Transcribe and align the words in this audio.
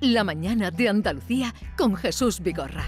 La 0.00 0.24
mañana 0.24 0.70
de 0.70 0.88
Andalucía 0.88 1.54
con 1.76 1.94
Jesús 1.94 2.40
Vigorra. 2.40 2.84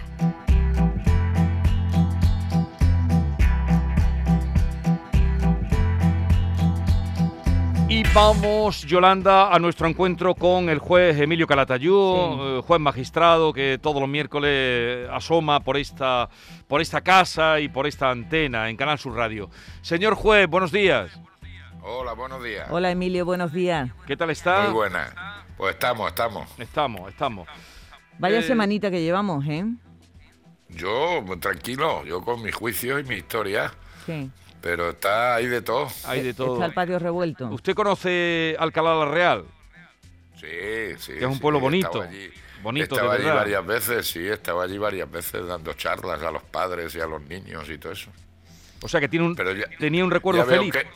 Y 7.86 8.02
vamos, 8.14 8.86
Yolanda, 8.86 9.54
a 9.54 9.58
nuestro 9.58 9.86
encuentro 9.86 10.34
con 10.34 10.70
el 10.70 10.78
juez 10.78 11.20
Emilio 11.20 11.46
Calatayú, 11.46 11.92
eh, 12.40 12.60
juez 12.66 12.80
magistrado 12.80 13.52
que 13.52 13.78
todos 13.78 14.00
los 14.00 14.08
miércoles 14.08 15.06
asoma 15.12 15.60
por 15.60 15.76
esta, 15.76 16.30
por 16.66 16.80
esta 16.80 17.02
casa 17.02 17.60
y 17.60 17.68
por 17.68 17.86
esta 17.86 18.10
antena 18.10 18.70
en 18.70 18.76
Canal 18.78 18.98
Sur 18.98 19.14
Radio. 19.14 19.50
Señor 19.82 20.14
juez, 20.14 20.48
buenos 20.48 20.72
días. 20.72 21.10
Hola, 21.82 22.14
buenos 22.14 22.42
días. 22.42 22.68
Hola 22.70 22.90
Emilio, 22.90 23.26
buenos 23.26 23.52
días. 23.52 23.90
¿Qué 24.06 24.16
tal 24.16 24.30
está? 24.30 24.62
Muy 24.62 24.72
buena. 24.72 25.42
Pues 25.56 25.74
estamos, 25.74 26.08
estamos. 26.08 26.48
Estamos, 26.58 27.08
estamos. 27.10 27.48
Vaya 28.18 28.38
Eh, 28.38 28.42
semanita 28.42 28.90
que 28.90 29.00
llevamos, 29.00 29.44
¿eh? 29.46 29.64
Yo, 30.68 31.22
muy 31.22 31.38
tranquilo, 31.38 32.04
yo 32.04 32.22
con 32.22 32.42
mi 32.42 32.50
juicio 32.50 32.98
y 32.98 33.04
mi 33.04 33.16
historia, 33.16 33.72
Sí. 34.06 34.30
pero 34.60 34.90
está 34.90 35.34
ahí 35.34 35.46
de 35.46 35.60
todo. 35.62 35.88
Hay 36.06 36.22
de 36.22 36.34
todo. 36.34 36.54
Está 36.54 36.66
el 36.66 36.72
patio 36.72 36.98
revuelto. 36.98 37.46
¿Usted 37.48 37.74
conoce 37.74 38.56
Alcalá 38.58 38.94
la 38.94 39.04
Real? 39.06 39.44
Sí, 40.40 40.46
sí. 40.98 41.12
Que 41.12 41.18
es 41.20 41.24
un 41.26 41.34
sí, 41.34 41.40
pueblo 41.40 41.60
bonito, 41.60 42.02
allí. 42.02 42.30
bonito 42.62 42.94
de 42.94 43.00
Estaba 43.00 43.14
allí 43.14 43.24
verdad. 43.24 43.38
varias 43.40 43.66
veces, 43.66 44.06
sí, 44.08 44.26
estaba 44.26 44.64
allí 44.64 44.78
varias 44.78 45.10
veces 45.10 45.46
dando 45.46 45.72
charlas 45.74 46.22
a 46.22 46.30
los 46.30 46.42
padres 46.42 46.94
y 46.94 47.00
a 47.00 47.06
los 47.06 47.20
niños 47.22 47.68
y 47.68 47.78
todo 47.78 47.92
eso. 47.92 48.10
O 48.80 48.88
sea 48.88 48.98
que 49.00 49.08
tiene 49.08 49.26
un, 49.26 49.36
Pero 49.36 49.52
ya- 49.52 49.66
tenía 49.78 50.04
un 50.04 50.10
recuerdo 50.10 50.40
Ya 50.42 50.46
veo 50.46 50.58
feliz. 50.60 50.72
que- 50.72 50.86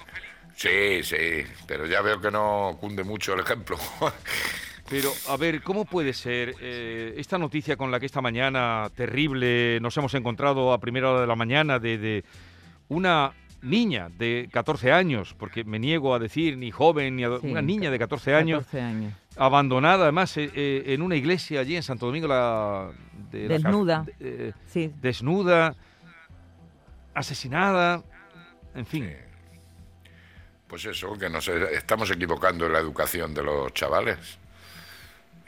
Sí, 0.56 1.02
sí, 1.02 1.16
pero 1.66 1.86
ya 1.86 2.00
veo 2.02 2.20
que 2.20 2.30
no 2.30 2.76
cunde 2.80 3.04
mucho 3.04 3.34
el 3.34 3.40
ejemplo. 3.40 3.76
Pero, 4.88 5.10
a 5.28 5.36
ver, 5.36 5.62
¿cómo 5.64 5.84
puede 5.84 6.12
ser 6.12 6.54
eh, 6.60 7.14
esta 7.16 7.38
noticia 7.38 7.76
con 7.76 7.90
la 7.90 7.98
que 7.98 8.06
esta 8.06 8.20
mañana 8.20 8.88
terrible 8.94 9.80
nos 9.80 9.96
hemos 9.96 10.14
encontrado 10.14 10.72
a 10.72 10.78
primera 10.78 11.10
hora 11.10 11.20
de 11.22 11.26
la 11.26 11.34
mañana 11.34 11.80
de, 11.80 11.98
de 11.98 12.24
una 12.86 13.32
niña 13.62 14.08
de 14.16 14.48
14 14.52 14.92
años, 14.92 15.34
porque 15.36 15.64
me 15.64 15.80
niego 15.80 16.14
a 16.14 16.20
decir 16.20 16.56
ni 16.56 16.70
joven, 16.70 17.16
ni 17.16 17.24
Sí, 17.24 17.30
una 17.50 17.62
niña 17.62 17.90
de 17.90 17.98
14 17.98 18.34
años, 18.36 18.58
14 18.64 18.80
años. 18.80 19.12
abandonada 19.36 20.04
además 20.04 20.36
eh, 20.36 20.52
eh, 20.54 20.84
en 20.86 21.02
una 21.02 21.16
iglesia 21.16 21.58
allí 21.60 21.74
en 21.74 21.82
Santo 21.82 22.06
Domingo 22.06 22.28
la, 22.28 22.92
de 23.32 23.40
la 23.42 23.48
Car- 23.48 23.62
Desnuda. 23.64 24.04
de- 24.06 24.14
eh, 24.20 24.52
Sí. 24.68 24.92
desnuda, 25.02 25.74
asesinada, 27.12 28.04
en 28.74 28.86
fin. 28.86 29.10
Pues 30.68 30.84
eso, 30.84 31.16
que 31.18 31.28
nos 31.30 31.46
e- 31.48 31.74
estamos 31.74 32.10
equivocando 32.10 32.66
en 32.66 32.72
la 32.72 32.78
educación 32.80 33.32
de 33.34 33.42
los 33.42 33.72
chavales. 33.72 34.18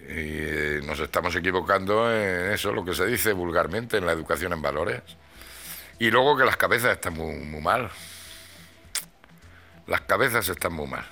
Y 0.01 0.05
eh, 0.11 0.81
nos 0.85 1.01
estamos 1.01 1.35
equivocando 1.35 2.11
en 2.15 2.53
eso, 2.53 2.73
lo 2.73 2.85
que 2.85 2.95
se 2.95 3.07
dice 3.07 3.33
vulgarmente, 3.33 3.97
en 3.97 4.07
la 4.07 4.13
educación 4.13 4.53
en 4.53 4.63
valores. 4.63 5.03
Y 5.99 6.11
luego 6.11 6.37
que 6.37 6.45
las 6.45 6.57
cabezas 6.57 6.93
están 6.93 7.15
muy, 7.15 7.35
muy 7.37 7.61
mal. 7.61 7.91
Las 9.87 10.03
cabezas 10.03 10.49
están 10.49 10.73
muy 10.73 10.87
mal. 10.87 11.05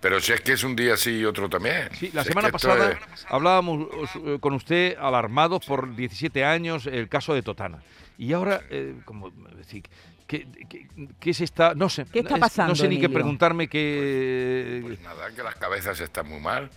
Pero 0.00 0.20
si 0.20 0.32
es 0.32 0.40
que 0.40 0.52
es 0.52 0.62
un 0.64 0.76
día 0.76 0.96
sí 0.96 1.18
y 1.18 1.24
otro 1.24 1.48
también. 1.48 1.88
Sí, 1.98 2.10
la 2.14 2.22
Si 2.22 2.28
es 2.28 2.32
semana 2.32 2.48
que 2.48 2.52
pasada 2.52 2.92
es- 2.92 3.26
hablábamos 3.28 3.88
eh, 4.24 4.38
con 4.40 4.54
usted 4.54 4.96
alarmados 4.98 5.64
por 5.66 5.94
17 5.94 6.44
años 6.44 6.86
el 6.86 7.08
caso 7.08 7.34
de 7.34 7.42
Totana. 7.42 7.82
Y 8.16 8.32
ahora, 8.32 8.62
eh, 8.70 8.94
como 9.04 9.30
decir, 9.56 9.82
¿qué, 10.30 10.46
qué, 10.68 10.86
qué 11.18 11.34
se 11.34 11.42
está? 11.44 11.74
No 11.74 11.88
sé. 11.88 12.06
¿Qué 12.12 12.20
está 12.20 12.34
es- 12.34 12.40
pasando, 12.40 12.70
No 12.70 12.76
sé 12.76 12.86
ni 12.88 13.00
qué 13.00 13.08
preguntarme 13.08 13.68
qué. 13.68 14.80
Pues 14.82 15.00
nada, 15.00 15.30
que 15.34 15.42
las 15.42 15.56
cabezas 15.56 15.98
están 16.00 16.28
muy 16.28 16.38
mal. 16.40 16.70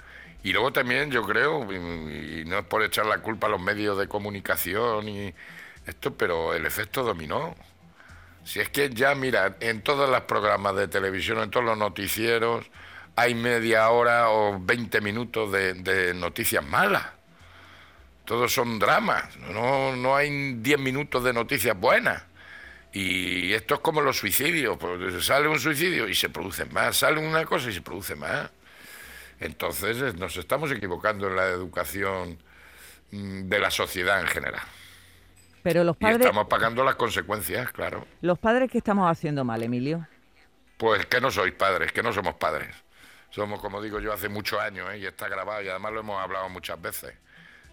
Y 0.43 0.51
luego 0.51 0.73
también 0.73 1.11
yo 1.11 1.21
creo, 1.23 1.71
y, 1.71 2.41
y 2.41 2.45
no 2.45 2.57
es 2.59 2.65
por 2.65 2.81
echar 2.83 3.05
la 3.05 3.19
culpa 3.19 3.47
a 3.47 3.49
los 3.51 3.61
medios 3.61 3.97
de 3.97 4.07
comunicación 4.07 5.07
y 5.07 5.33
esto, 5.85 6.15
pero 6.15 6.53
el 6.53 6.65
efecto 6.65 7.03
dominó. 7.03 7.55
Si 8.43 8.59
es 8.59 8.67
que 8.69 8.89
ya, 8.89 9.13
mira, 9.15 9.55
en 9.61 9.81
todos 9.81 10.09
los 10.09 10.21
programas 10.21 10.75
de 10.75 10.87
televisión, 10.89 11.39
en 11.39 11.49
todos 11.49 11.65
los 11.65 11.77
noticieros, 11.77 12.65
hay 13.15 13.35
media 13.35 13.89
hora 13.89 14.31
o 14.31 14.59
20 14.59 14.99
minutos 14.99 15.51
de, 15.51 15.75
de 15.75 16.13
noticias 16.13 16.65
malas. 16.65 17.05
Todos 18.25 18.53
son 18.53 18.79
dramas, 18.79 19.35
no, 19.37 19.95
no 19.95 20.15
hay 20.15 20.53
10 20.55 20.79
minutos 20.79 21.23
de 21.23 21.31
noticias 21.33 21.77
buenas. 21.77 22.23
Y 22.93 23.51
esto 23.53 23.73
es 23.75 23.79
como 23.79 24.01
los 24.01 24.17
suicidios, 24.17 24.77
pues 24.77 25.25
sale 25.25 25.47
un 25.47 25.59
suicidio 25.59 26.07
y 26.07 26.13
se 26.13 26.29
produce 26.29 26.65
más, 26.65 26.97
sale 26.97 27.19
una 27.19 27.43
cosa 27.43 27.69
y 27.69 27.73
se 27.73 27.81
produce 27.81 28.15
más. 28.15 28.51
Entonces 29.39 29.99
eh, 29.99 30.13
nos 30.15 30.37
estamos 30.37 30.71
equivocando 30.71 31.27
en 31.27 31.35
la 31.35 31.47
educación 31.47 32.37
mm, 33.11 33.49
de 33.49 33.59
la 33.59 33.71
sociedad 33.71 34.21
en 34.21 34.27
general. 34.27 34.61
Pero 35.63 35.83
los 35.83 35.95
Y 35.99 35.99
padres, 35.99 36.27
estamos 36.27 36.47
pagando 36.47 36.83
las 36.83 36.95
consecuencias, 36.95 37.71
claro. 37.71 38.05
los 38.21 38.37
padres 38.37 38.69
que 38.69 38.77
estamos 38.77 39.09
haciendo 39.09 39.43
mal, 39.43 39.63
Emilio. 39.63 40.07
Pues 40.77 41.05
que 41.07 41.19
no 41.19 41.31
sois 41.31 41.53
padres, 41.53 41.91
que 41.91 42.03
no 42.03 42.13
somos 42.13 42.35
padres. 42.35 42.75
Somos, 43.31 43.59
como 43.59 43.81
digo 43.81 43.99
yo, 43.99 44.13
hace 44.13 44.29
muchos 44.29 44.59
años, 44.59 44.91
¿eh? 44.93 44.99
y 44.99 45.05
está 45.07 45.27
grabado, 45.27 45.63
y 45.63 45.67
además 45.69 45.93
lo 45.93 46.01
hemos 46.01 46.21
hablado 46.21 46.47
muchas 46.49 46.79
veces. 46.79 47.15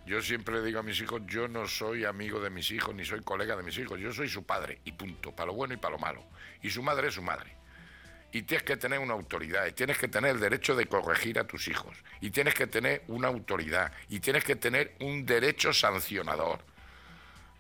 Yo 0.06 0.20
siempre 0.22 0.62
digo 0.62 0.80
a 0.80 0.82
mis 0.82 1.00
hijos, 1.00 1.22
yo 1.26 1.46
no 1.46 1.68
soy 1.68 2.04
amigo 2.04 2.40
de 2.40 2.50
mis 2.50 2.70
hijos, 2.70 2.94
ni 2.94 3.04
soy 3.04 3.20
colega 3.20 3.54
de 3.56 3.62
mis 3.62 3.78
hijos, 3.78 3.98
yo 4.00 4.12
soy 4.12 4.28
su 4.28 4.44
padre, 4.44 4.80
y 4.84 4.92
punto, 4.92 5.32
para 5.32 5.48
lo 5.48 5.54
bueno 5.54 5.74
y 5.74 5.76
para 5.76 5.92
lo 5.92 5.98
malo. 5.98 6.24
Y 6.62 6.70
su 6.70 6.82
madre 6.82 7.08
es 7.08 7.14
su 7.14 7.22
madre. 7.22 7.54
Y 8.32 8.42
tienes 8.42 8.64
que 8.64 8.76
tener 8.76 8.98
una 8.98 9.12
autoridad, 9.12 9.66
y 9.66 9.72
tienes 9.72 9.98
que 9.98 10.08
tener 10.08 10.32
el 10.32 10.40
derecho 10.40 10.74
de 10.74 10.86
corregir 10.86 11.38
a 11.38 11.46
tus 11.46 11.68
hijos, 11.68 11.96
y 12.20 12.30
tienes 12.30 12.54
que 12.54 12.66
tener 12.66 13.02
una 13.08 13.28
autoridad, 13.28 13.92
y 14.08 14.20
tienes 14.20 14.44
que 14.44 14.56
tener 14.56 14.94
un 15.00 15.26
derecho 15.26 15.72
sancionador. 15.72 16.60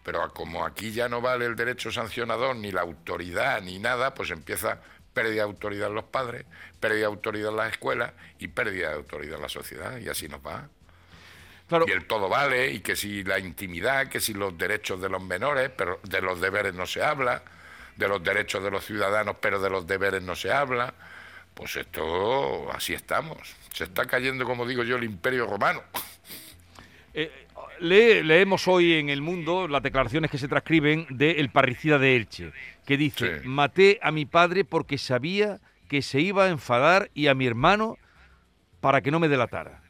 Pero 0.02 0.32
como 0.32 0.64
aquí 0.64 0.92
ya 0.92 1.08
no 1.08 1.20
vale 1.20 1.44
el 1.44 1.56
derecho 1.56 1.92
sancionador, 1.92 2.56
ni 2.56 2.72
la 2.72 2.80
autoridad, 2.80 3.60
ni 3.62 3.78
nada, 3.78 4.14
pues 4.14 4.30
empieza 4.30 4.80
pérdida 5.12 5.34
de 5.34 5.40
autoridad 5.42 5.88
en 5.88 5.94
los 5.94 6.04
padres, 6.04 6.46
pérdida 6.78 7.00
de 7.00 7.06
autoridad 7.06 7.50
en 7.50 7.56
las 7.56 7.72
escuelas 7.72 8.12
y 8.38 8.48
pérdida 8.48 8.90
de 8.90 8.94
autoridad 8.94 9.36
en 9.36 9.42
la 9.42 9.48
sociedad. 9.48 9.98
Y 9.98 10.08
así 10.08 10.28
nos 10.28 10.40
va. 10.44 10.68
Claro, 11.70 11.86
Y 11.88 11.92
el 11.92 12.04
todo 12.04 12.28
vale, 12.28 12.70
y 12.72 12.80
que 12.80 12.96
si 12.96 13.24
la 13.24 13.38
intimidad, 13.38 14.08
que 14.08 14.20
si 14.20 14.34
los 14.34 14.58
derechos 14.58 15.00
de 15.00 15.08
los 15.08 15.22
menores, 15.22 15.70
pero 15.74 16.00
de 16.02 16.20
los 16.20 16.38
deberes 16.40 16.74
no 16.74 16.84
se 16.84 17.02
habla, 17.02 17.42
de 17.96 18.08
los 18.08 18.22
derechos 18.22 18.62
de 18.62 18.70
los 18.70 18.84
ciudadanos, 18.84 19.36
pero 19.40 19.58
de 19.60 19.70
los 19.70 19.86
deberes 19.86 20.22
no 20.22 20.36
se 20.36 20.52
habla. 20.52 20.92
Pues 21.54 21.76
esto, 21.76 22.70
así 22.72 22.92
estamos. 22.92 23.38
Se 23.72 23.84
está 23.84 24.04
cayendo, 24.06 24.44
como 24.44 24.66
digo 24.66 24.82
yo, 24.82 24.96
el 24.96 25.04
imperio 25.04 25.46
romano. 25.46 25.82
eh, 27.14 27.30
lee- 27.80 28.22
leemos 28.22 28.66
hoy 28.68 28.94
en 28.94 29.08
El 29.10 29.20
Mundo 29.22 29.68
las 29.68 29.82
declaraciones 29.82 30.30
que 30.30 30.38
se 30.38 30.48
transcriben 30.48 31.06
del 31.10 31.50
parricida 31.50 31.98
de 31.98 32.16
Elche, 32.16 32.52
que 32.86 32.96
dice: 32.96 33.40
Sí. 33.42 33.48
Maté 33.48 33.98
a 34.02 34.10
mi 34.10 34.26
padre 34.26 34.64
porque 34.64 34.98
sabía 34.98 35.58
que 35.88 36.02
se 36.02 36.20
iba 36.20 36.44
a 36.44 36.48
enfadar 36.48 37.10
y 37.14 37.26
a 37.28 37.34
mi 37.34 37.46
hermano 37.46 37.96
para 38.80 39.00
que 39.02 39.10
no 39.10 39.20
me 39.20 39.28
delatara. 39.28 39.82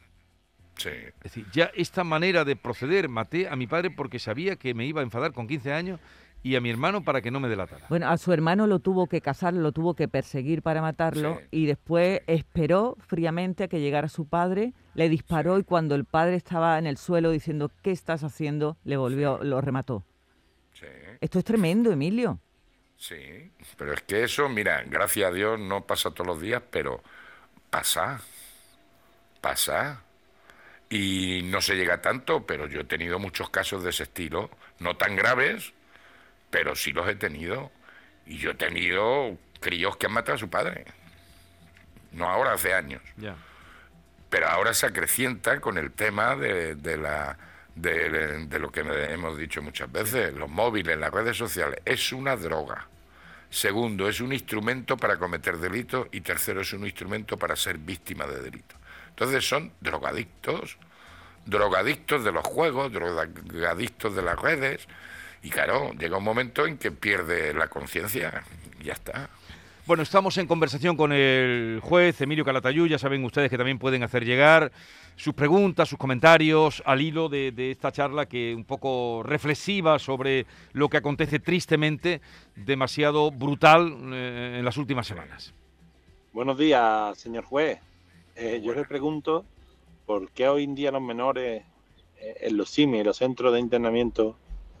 Sí. 0.77 0.89
Es 0.89 1.23
decir, 1.23 1.45
ya 1.51 1.71
esta 1.75 2.03
manera 2.03 2.43
de 2.45 2.55
proceder, 2.55 3.07
maté 3.09 3.47
a 3.47 3.55
mi 3.55 3.67
padre 3.67 3.91
porque 3.91 4.19
sabía 4.19 4.55
que 4.55 4.73
me 4.73 4.85
iba 4.85 5.01
a 5.01 5.03
enfadar 5.03 5.33
con 5.33 5.47
15 5.47 5.73
años 5.73 5.99
y 6.43 6.55
a 6.55 6.61
mi 6.61 6.71
hermano 6.71 7.03
para 7.03 7.21
que 7.21 7.29
no 7.29 7.39
me 7.39 7.47
delatara. 7.49 7.85
Bueno, 7.87 8.09
a 8.09 8.17
su 8.17 8.33
hermano 8.33 8.65
lo 8.65 8.79
tuvo 8.79 9.05
que 9.05 9.21
casar, 9.21 9.53
lo 9.53 9.71
tuvo 9.73 9.93
que 9.95 10.07
perseguir 10.07 10.63
para 10.63 10.81
matarlo 10.81 11.37
Sí. 11.39 11.45
y 11.51 11.65
después 11.67 12.21
esperó 12.25 12.97
fríamente 13.05 13.65
a 13.65 13.67
que 13.67 13.79
llegara 13.79 14.07
su 14.07 14.25
padre, 14.27 14.73
le 14.95 15.07
disparó 15.07 15.59
y 15.59 15.63
cuando 15.63 15.93
el 15.93 16.05
padre 16.05 16.35
estaba 16.35 16.79
en 16.79 16.87
el 16.87 16.97
suelo 16.97 17.29
diciendo 17.29 17.69
¿qué 17.83 17.91
estás 17.91 18.23
haciendo? 18.23 18.77
le 18.85 18.97
volvió, 18.97 19.37
lo 19.43 19.61
remató. 19.61 20.03
Sí. 20.73 20.87
Esto 21.19 21.37
es 21.37 21.45
tremendo, 21.45 21.91
Emilio. 21.91 22.39
Sí, 22.97 23.51
pero 23.77 23.93
es 23.93 24.01
que 24.01 24.23
eso, 24.23 24.49
mira, 24.49 24.83
gracias 24.87 25.29
a 25.29 25.33
Dios 25.33 25.59
no 25.59 25.85
pasa 25.85 26.09
todos 26.11 26.25
los 26.27 26.41
días, 26.41 26.63
pero 26.71 27.03
pasa, 27.69 28.19
pasa. 29.41 30.01
Y 30.91 31.43
no 31.43 31.61
se 31.61 31.75
llega 31.75 32.01
tanto, 32.01 32.45
pero 32.45 32.67
yo 32.67 32.81
he 32.81 32.83
tenido 32.83 33.17
muchos 33.17 33.49
casos 33.49 33.81
de 33.81 33.91
ese 33.91 34.03
estilo, 34.03 34.51
no 34.79 34.97
tan 34.97 35.15
graves, 35.15 35.71
pero 36.49 36.75
sí 36.75 36.91
los 36.91 37.07
he 37.07 37.15
tenido. 37.15 37.71
Y 38.25 38.37
yo 38.37 38.51
he 38.51 38.55
tenido 38.55 39.37
críos 39.61 39.95
que 39.95 40.07
han 40.07 40.11
matado 40.11 40.35
a 40.35 40.37
su 40.37 40.49
padre. 40.49 40.83
No 42.11 42.27
ahora, 42.27 42.51
hace 42.51 42.73
años. 42.73 43.01
Pero 44.29 44.49
ahora 44.49 44.73
se 44.73 44.85
acrecienta 44.85 45.61
con 45.61 45.77
el 45.77 45.93
tema 45.93 46.35
de, 46.35 46.75
de 46.75 46.97
la, 46.97 47.37
de, 47.73 48.45
de 48.47 48.59
lo 48.59 48.69
que 48.69 48.81
hemos 48.81 49.37
dicho 49.37 49.61
muchas 49.61 49.89
veces, 49.89 50.33
los 50.33 50.49
móviles, 50.49 50.97
las 50.97 51.11
redes 51.11 51.37
sociales. 51.37 51.79
Es 51.85 52.11
una 52.11 52.35
droga. 52.35 52.89
Segundo, 53.49 54.09
es 54.09 54.19
un 54.19 54.33
instrumento 54.33 54.97
para 54.97 55.17
cometer 55.17 55.57
delitos. 55.57 56.09
Y 56.11 56.19
tercero, 56.19 56.59
es 56.59 56.73
un 56.73 56.83
instrumento 56.85 57.37
para 57.37 57.55
ser 57.55 57.77
víctima 57.77 58.25
de 58.27 58.41
delitos. 58.41 58.80
Entonces 59.11 59.47
son 59.47 59.71
drogadictos, 59.81 60.77
drogadictos 61.45 62.23
de 62.23 62.31
los 62.31 62.45
juegos, 62.45 62.91
drogadictos 62.91 64.15
de 64.15 64.21
las 64.21 64.39
redes. 64.39 64.87
Y 65.43 65.49
claro, 65.49 65.93
llega 65.93 66.17
un 66.17 66.23
momento 66.23 66.65
en 66.65 66.77
que 66.77 66.91
pierde 66.91 67.53
la 67.53 67.67
conciencia 67.67 68.43
y 68.79 68.85
ya 68.85 68.93
está. 68.93 69.29
Bueno, 69.87 70.03
estamos 70.03 70.37
en 70.37 70.45
conversación 70.47 70.95
con 70.95 71.11
el 71.11 71.79
juez 71.81 72.21
Emilio 72.21 72.45
Calatayud. 72.45 72.87
Ya 72.87 72.99
saben 72.99 73.23
ustedes 73.25 73.49
que 73.49 73.57
también 73.57 73.79
pueden 73.79 74.03
hacer 74.03 74.23
llegar 74.23 74.71
sus 75.15 75.33
preguntas, 75.33 75.89
sus 75.89 75.97
comentarios 75.97 76.83
al 76.85 77.01
hilo 77.01 77.29
de, 77.29 77.71
esta 77.71 77.91
charla 77.91 78.27
que 78.27 78.53
un 78.55 78.63
poco 78.63 79.21
reflexiva 79.23 79.97
sobre 79.99 80.45
lo 80.73 80.87
que 80.87 80.97
acontece 80.97 81.39
tristemente, 81.39 82.21
demasiado 82.55 83.31
brutal 83.31 83.93
eh, 84.13 84.57
en 84.59 84.65
las 84.65 84.77
últimas 84.77 85.07
semanas. 85.07 85.53
Buenos 86.31 86.57
días, 86.57 87.17
señor 87.17 87.43
juez. 87.43 87.79
Eh, 88.41 88.59
yo 88.59 88.73
le 88.73 88.85
pregunto 88.85 89.45
por 90.07 90.31
qué 90.31 90.47
hoy 90.47 90.63
en 90.63 90.73
día 90.73 90.89
los 90.89 91.01
menores 91.03 91.63
eh, 92.17 92.37
en 92.41 92.57
los 92.57 92.71
CIMI, 92.71 93.01
y 93.01 93.03
los 93.03 93.17
centros 93.17 93.53
de 93.53 93.59
internamiento, 93.59 94.35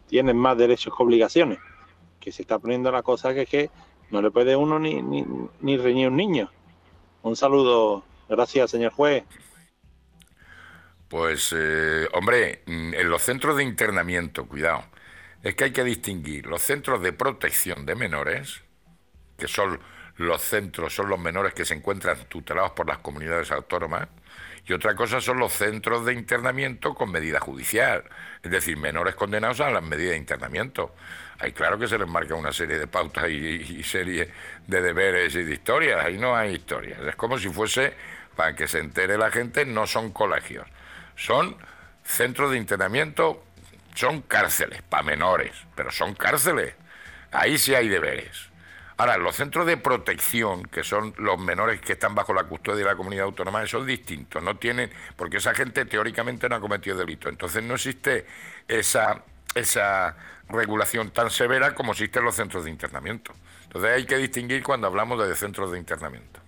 tienen 0.07 0.35
más 0.35 0.57
derechos 0.57 0.97
que 0.97 1.03
obligaciones. 1.03 1.59
Que 2.19 2.31
se 2.31 2.41
está 2.41 2.57
poniendo 2.57 2.91
la 2.91 3.03
cosa 3.03 3.35
que 3.35 3.43
es 3.43 3.49
que 3.49 3.69
no 4.09 4.19
le 4.19 4.31
puede 4.31 4.55
uno 4.55 4.79
ni, 4.79 5.03
ni, 5.03 5.23
ni 5.59 5.77
reñir 5.77 6.07
un 6.07 6.17
niño. 6.17 6.51
Un 7.21 7.35
saludo. 7.35 8.03
Gracias, 8.27 8.71
señor 8.71 8.93
juez. 8.93 9.25
Pues, 11.07 11.53
eh, 11.55 12.07
hombre, 12.13 12.63
mm, 12.65 12.95
en 12.95 13.09
los 13.11 13.21
centros 13.21 13.57
de 13.57 13.63
internamiento, 13.63 14.47
cuidado, 14.47 14.85
es 15.43 15.53
que 15.53 15.65
hay 15.65 15.71
que 15.71 15.83
distinguir 15.83 16.47
los 16.47 16.63
centros 16.63 16.99
de 17.03 17.13
protección 17.13 17.85
de 17.85 17.93
menores, 17.93 18.63
que 19.37 19.47
son 19.47 19.79
los 20.21 20.41
centros, 20.41 20.93
son 20.93 21.09
los 21.09 21.19
menores 21.19 21.53
que 21.53 21.65
se 21.65 21.73
encuentran 21.73 22.17
tutelados 22.25 22.71
por 22.71 22.87
las 22.87 22.99
comunidades 22.99 23.51
autónomas, 23.51 24.07
y 24.65 24.73
otra 24.73 24.95
cosa 24.95 25.19
son 25.19 25.39
los 25.39 25.53
centros 25.53 26.05
de 26.05 26.13
internamiento 26.13 26.93
con 26.93 27.11
medida 27.11 27.39
judicial, 27.39 28.03
es 28.43 28.51
decir, 28.51 28.77
menores 28.77 29.15
condenados 29.15 29.59
a 29.59 29.71
las 29.71 29.83
medidas 29.83 30.11
de 30.11 30.17
internamiento. 30.17 30.95
Ahí 31.39 31.51
claro 31.51 31.79
que 31.79 31.87
se 31.87 31.97
les 31.97 32.07
marca 32.07 32.35
una 32.35 32.53
serie 32.53 32.77
de 32.77 32.85
pautas 32.85 33.27
y, 33.29 33.33
y 33.33 33.83
serie 33.83 34.29
de 34.67 34.81
deberes 34.81 35.33
y 35.35 35.43
de 35.43 35.53
historias, 35.53 36.05
ahí 36.05 36.17
no 36.17 36.35
hay 36.35 36.53
historias. 36.53 36.99
Es 37.01 37.15
como 37.15 37.39
si 37.39 37.49
fuese, 37.49 37.93
para 38.35 38.55
que 38.55 38.67
se 38.67 38.79
entere 38.79 39.17
la 39.17 39.31
gente, 39.31 39.65
no 39.65 39.87
son 39.87 40.11
colegios, 40.11 40.67
son 41.15 41.57
centros 42.03 42.51
de 42.51 42.57
internamiento, 42.57 43.43
son 43.95 44.21
cárceles 44.21 44.83
para 44.83 45.03
menores, 45.03 45.51
pero 45.75 45.91
son 45.91 46.13
cárceles. 46.13 46.75
Ahí 47.31 47.57
sí 47.57 47.73
hay 47.73 47.87
deberes. 47.87 48.50
Ahora, 49.01 49.17
los 49.17 49.35
centros 49.35 49.65
de 49.65 49.77
protección, 49.77 50.61
que 50.61 50.83
son 50.83 51.15
los 51.17 51.39
menores 51.39 51.81
que 51.81 51.93
están 51.93 52.13
bajo 52.13 52.35
la 52.35 52.43
custodia 52.43 52.85
de 52.85 52.91
la 52.91 52.95
comunidad 52.95 53.25
autónoma, 53.25 53.65
son 53.65 53.83
distintos, 53.83 54.43
no 54.43 54.57
tienen, 54.57 54.91
porque 55.15 55.37
esa 55.37 55.55
gente 55.55 55.85
teóricamente 55.85 56.47
no 56.47 56.57
ha 56.57 56.59
cometido 56.59 56.95
delito. 56.95 57.27
Entonces 57.27 57.63
no 57.63 57.73
existe 57.73 58.27
esa, 58.67 59.23
esa 59.55 60.15
regulación 60.49 61.09
tan 61.09 61.31
severa 61.31 61.73
como 61.73 61.93
existen 61.93 62.23
los 62.23 62.35
centros 62.35 62.65
de 62.65 62.69
internamiento. 62.69 63.33
Entonces 63.63 63.89
hay 63.89 64.05
que 64.05 64.17
distinguir 64.17 64.61
cuando 64.61 64.85
hablamos 64.85 65.27
de 65.27 65.35
centros 65.35 65.71
de 65.71 65.79
internamiento. 65.79 66.39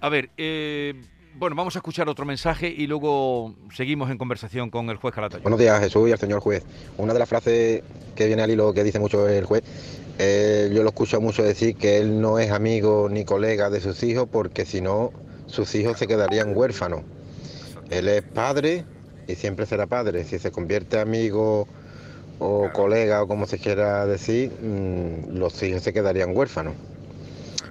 A 0.00 0.08
ver, 0.08 0.30
eh, 0.38 0.94
bueno, 1.34 1.54
vamos 1.54 1.76
a 1.76 1.80
escuchar 1.80 2.08
otro 2.08 2.24
mensaje 2.24 2.66
y 2.66 2.86
luego 2.86 3.54
seguimos 3.74 4.10
en 4.10 4.16
conversación 4.16 4.70
con 4.70 4.88
el 4.88 4.96
juez 4.96 5.14
Calatayud. 5.14 5.42
Buenos 5.42 5.60
días, 5.60 5.80
Jesús 5.80 6.08
y 6.08 6.12
al 6.12 6.18
señor 6.18 6.40
juez. 6.40 6.64
Una 6.96 7.12
de 7.12 7.18
las 7.18 7.28
frases 7.28 7.82
que 8.16 8.26
viene 8.26 8.40
al 8.40 8.50
hilo 8.50 8.72
que 8.72 8.82
dice 8.82 8.98
mucho 8.98 9.28
el 9.28 9.44
juez 9.44 9.62
eh, 10.18 10.70
yo 10.74 10.82
lo 10.82 10.88
escucho 10.88 11.20
mucho 11.20 11.44
decir 11.44 11.76
que 11.76 11.98
él 11.98 12.20
no 12.20 12.40
es 12.40 12.50
amigo 12.50 13.08
ni 13.08 13.24
colega 13.24 13.70
de 13.70 13.80
sus 13.80 14.02
hijos 14.02 14.28
porque 14.30 14.66
si 14.66 14.80
no, 14.80 15.12
sus 15.46 15.74
hijos 15.76 15.96
se 15.96 16.08
quedarían 16.08 16.56
huérfanos. 16.56 17.02
Él 17.88 18.08
es 18.08 18.22
padre 18.22 18.84
y 19.28 19.36
siempre 19.36 19.64
será 19.64 19.86
padre. 19.86 20.24
Si 20.24 20.40
se 20.40 20.50
convierte 20.50 20.98
amigo 20.98 21.68
o 22.40 22.70
colega 22.72 23.22
o 23.22 23.28
como 23.28 23.46
se 23.46 23.58
quiera 23.58 24.06
decir, 24.06 24.50
mm, 24.50 25.38
los 25.38 25.62
hijos 25.62 25.82
se 25.82 25.92
quedarían 25.92 26.36
huérfanos. 26.36 26.74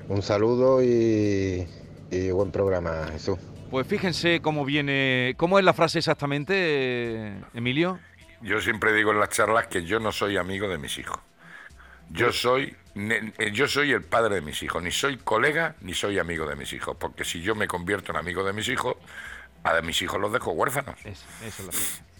Un 0.07 0.21
saludo 0.21 0.81
y, 0.81 1.67
y 2.09 2.31
buen 2.31 2.51
programa, 2.51 3.07
Jesús. 3.11 3.37
Pues 3.69 3.85
fíjense 3.85 4.39
cómo 4.39 4.63
viene, 4.63 5.33
cómo 5.35 5.59
es 5.59 5.65
la 5.65 5.73
frase 5.73 5.99
exactamente, 5.99 7.33
Emilio. 7.53 7.99
Yo 8.41 8.61
siempre 8.61 8.93
digo 8.93 9.11
en 9.11 9.19
las 9.19 9.29
charlas 9.29 9.67
que 9.67 9.83
yo 9.83 9.99
no 9.99 10.13
soy 10.13 10.37
amigo 10.37 10.69
de 10.69 10.77
mis 10.77 10.97
hijos. 10.97 11.19
Yo 12.09 12.31
soy, 12.31 12.75
eh, 12.95 13.51
yo 13.53 13.67
soy 13.67 13.91
el 13.91 14.03
padre 14.03 14.35
de 14.35 14.41
mis 14.41 14.61
hijos, 14.63 14.81
ni 14.81 14.91
soy 14.91 15.17
colega 15.17 15.75
ni 15.81 15.93
soy 15.93 16.19
amigo 16.19 16.47
de 16.47 16.55
mis 16.55 16.71
hijos, 16.73 16.95
porque 16.99 17.23
si 17.25 17.41
yo 17.41 17.55
me 17.55 17.67
convierto 17.67 18.11
en 18.11 18.17
amigo 18.17 18.43
de 18.43 18.53
mis 18.53 18.67
hijos, 18.69 18.95
a 19.63 19.81
mis 19.81 20.01
hijos 20.01 20.19
los 20.19 20.31
dejo 20.31 20.51
huérfanos. 20.51 20.95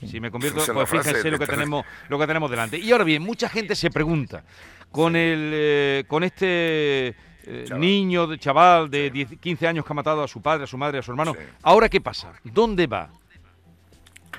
Si 0.06 0.20
me 0.20 0.30
convierto, 0.30 0.62
pues 0.74 0.90
fíjense 0.90 1.32
lo 1.32 1.40
que 1.40 1.48
tenemos, 1.48 1.86
lo 2.10 2.20
que 2.20 2.28
tenemos 2.28 2.52
delante. 2.52 2.78
Y 2.78 2.92
ahora 2.92 3.04
bien, 3.04 3.24
mucha 3.24 3.50
gente 3.50 3.76
se 3.76 3.90
pregunta 3.90 4.44
con 4.92 5.16
el, 5.16 5.52
eh, 5.54 6.04
con 6.08 6.24
este 6.24 7.16
eh, 7.44 7.66
niño, 7.78 8.28
de 8.28 8.38
chaval 8.38 8.90
de 8.90 9.38
15 9.40 9.68
años 9.68 9.86
que 9.86 9.94
ha 9.94 9.96
matado 9.96 10.24
a 10.24 10.28
su 10.28 10.42
padre, 10.42 10.66
a 10.66 10.68
su 10.68 10.78
madre, 10.78 11.00
a 11.00 11.02
su 11.02 11.12
hermano. 11.12 11.36
Ahora 11.64 11.90
qué 11.90 12.02
pasa? 12.02 12.34
¿Dónde 12.44 12.88
va? 12.88 13.10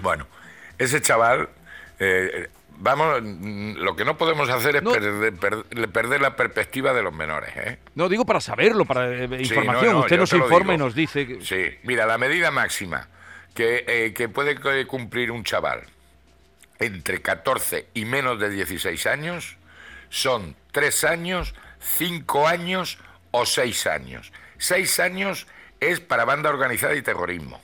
Bueno, 0.01 0.27
ese 0.77 1.01
chaval 1.01 1.49
vamos, 2.79 3.23
lo 3.23 3.97
que 3.97 4.05
no 4.05 4.17
podemos 4.17 4.49
hacer 4.49 4.77
es 4.77 4.83
perder, 4.83 6.21
la 6.21 6.37
perspectiva 6.37 6.93
de 6.93 7.03
los 7.03 7.13
menores. 7.13 7.51
¿eh? 7.57 7.79
No, 7.95 8.09
digo 8.09 8.25
para 8.25 8.41
saberlo, 8.41 8.85
para 8.85 9.13
eh, 9.13 9.25
información. 9.25 9.97
Usted 9.97 10.19
nos 10.19 10.33
informa 10.33 10.75
y 10.75 10.79
nos 10.79 10.95
dice. 10.95 11.27
Que... 11.27 11.45
Sí, 11.45 11.79
mira, 11.83 12.07
la 12.07 12.19
medida 12.19 12.51
máxima 12.51 13.09
que, 13.55 13.85
eh, 13.87 14.15
que 14.15 14.29
puede 14.29 14.87
cumplir 14.87 15.31
un 15.31 15.45
chaval 15.45 15.83
entre 16.79 17.21
14 17.21 17.89
y 17.95 18.05
menos 18.05 18.39
de 18.39 18.51
16 18.51 19.07
años 19.07 19.57
son 20.11 20.57
3 20.73 21.05
años, 21.05 21.55
5 21.81 22.47
años 22.47 22.99
o 23.31 23.45
6 23.45 23.87
años. 23.87 24.33
6 24.59 25.01
años 25.01 25.47
es 25.81 26.01
para 26.01 26.25
banda 26.25 26.51
organizada 26.51 26.95
y 26.95 27.03
terrorismo. 27.03 27.61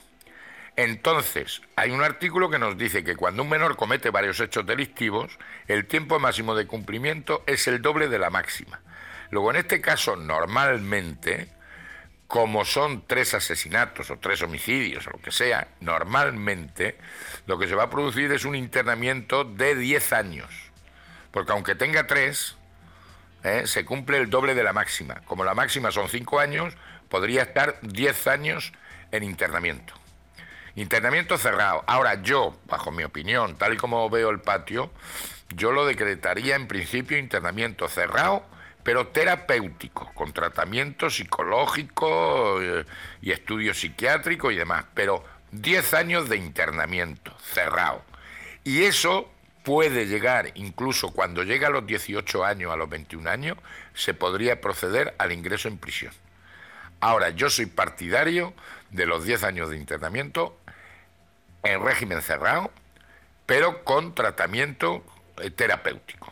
Entonces, 0.77 1.61
hay 1.77 1.91
un 1.91 2.03
artículo 2.03 2.49
que 2.49 2.59
nos 2.59 2.77
dice 2.77 3.03
que 3.03 3.15
cuando 3.15 3.43
un 3.43 3.49
menor 3.49 3.77
comete 3.77 4.09
varios 4.09 4.39
hechos 4.41 4.65
delictivos, 4.65 5.39
el 5.67 5.85
tiempo 5.85 6.19
máximo 6.19 6.53
de 6.53 6.67
cumplimiento 6.67 7.43
es 7.47 7.67
el 7.67 7.81
doble 7.81 8.09
de 8.09 8.19
la 8.19 8.29
máxima. 8.29 8.81
Luego, 9.29 9.51
en 9.51 9.57
este 9.57 9.79
caso, 9.79 10.17
normalmente, 10.17 11.47
como 12.27 12.65
son 12.65 13.05
tres 13.07 13.33
asesinatos 13.33 14.11
o 14.11 14.17
tres 14.17 14.41
homicidios 14.41 15.07
o 15.07 15.11
lo 15.11 15.21
que 15.21 15.31
sea, 15.31 15.69
normalmente 15.79 16.97
lo 17.47 17.57
que 17.57 17.67
se 17.67 17.75
va 17.75 17.83
a 17.83 17.89
producir 17.89 18.31
es 18.33 18.43
un 18.43 18.55
internamiento 18.55 19.45
de 19.45 19.75
10 19.75 20.13
años. 20.13 20.49
Porque 21.31 21.53
aunque 21.53 21.75
tenga 21.75 22.05
tres, 22.05 22.57
¿eh? 23.43 23.63
se 23.65 23.85
cumple 23.85 24.17
el 24.17 24.29
doble 24.29 24.55
de 24.55 24.63
la 24.63 24.73
máxima. 24.73 25.21
Como 25.25 25.45
la 25.45 25.53
máxima 25.53 25.91
son 25.91 26.09
5 26.09 26.39
años, 26.39 26.73
podría 27.07 27.43
estar 27.43 27.79
10 27.81 28.27
años 28.27 28.73
en 29.11 29.23
internamiento. 29.23 29.93
Internamiento 30.75 31.37
cerrado. 31.37 31.83
Ahora 31.87 32.21
yo, 32.21 32.57
bajo 32.67 32.91
mi 32.91 33.03
opinión, 33.03 33.55
tal 33.55 33.73
y 33.73 33.77
como 33.77 34.09
veo 34.09 34.29
el 34.29 34.41
patio, 34.41 34.91
yo 35.55 35.71
lo 35.71 35.85
decretaría 35.85 36.55
en 36.55 36.67
principio 36.67 37.17
internamiento 37.17 37.87
cerrado, 37.87 38.43
pero 38.83 39.07
terapéutico, 39.07 40.11
con 40.13 40.33
tratamiento 40.33 41.09
psicológico 41.09 42.61
eh, 42.61 42.85
y 43.21 43.31
estudio 43.31 43.73
psiquiátrico 43.73 44.51
y 44.51 44.57
demás, 44.57 44.85
pero 44.93 45.23
10 45.53 45.93
años 45.93 46.29
de 46.29 46.37
internamiento 46.37 47.33
cerrado. 47.39 48.03
Y 48.65 48.83
eso 48.83 49.31
puede 49.63 50.07
llegar, 50.07 50.51
incluso 50.55 51.11
cuando 51.11 51.43
llega 51.43 51.67
a 51.67 51.71
los 51.71 51.87
18 51.87 52.43
años, 52.43 52.73
a 52.73 52.75
los 52.75 52.89
21 52.89 53.29
años, 53.29 53.57
se 53.93 54.13
podría 54.13 54.59
proceder 54.59 55.15
al 55.17 55.31
ingreso 55.31 55.69
en 55.69 55.77
prisión. 55.77 56.13
Ahora, 56.99 57.29
yo 57.29 57.49
soy 57.49 57.65
partidario 57.65 58.53
de 58.91 59.05
los 59.05 59.25
10 59.25 59.43
años 59.43 59.69
de 59.69 59.77
internamiento 59.77 60.57
en 61.65 61.83
régimen 61.83 62.21
cerrado, 62.21 62.71
pero 63.45 63.83
con 63.83 64.15
tratamiento 64.15 65.03
eh, 65.41 65.49
terapéutico. 65.49 66.31